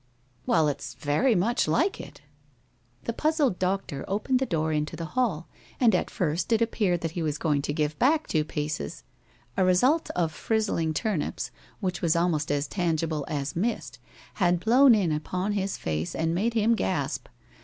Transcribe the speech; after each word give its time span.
"Well, 0.47 0.67
it's 0.67 0.95
very 0.95 1.35
much 1.35 1.67
like 1.67 2.01
it." 2.01 2.21
The 3.03 3.13
puzzled 3.13 3.59
doctor 3.59 4.03
opened 4.07 4.39
the 4.39 4.47
door 4.47 4.73
into 4.73 4.95
the 4.95 5.05
hall, 5.13 5.47
and 5.79 5.93
at 5.93 6.09
first 6.09 6.51
it 6.51 6.59
appeared 6.59 7.01
that 7.01 7.11
he 7.11 7.21
was 7.21 7.37
going 7.37 7.61
to 7.61 7.71
give 7.71 7.99
back 7.99 8.25
two 8.25 8.43
paces. 8.43 9.03
A 9.57 9.63
result 9.63 10.09
of 10.15 10.33
frizzling 10.33 10.95
turnips, 10.95 11.51
which 11.81 12.01
was 12.01 12.15
almost 12.15 12.51
as 12.51 12.67
tangible 12.67 13.25
as 13.27 13.55
mist, 13.55 13.99
had 14.41 14.59
blown 14.59 14.95
in 14.95 15.11
upon 15.11 15.51
his 15.51 15.77
face 15.77 16.15
and 16.15 16.33
made 16.33 16.55
him 16.55 16.73
gasp. 16.73 17.27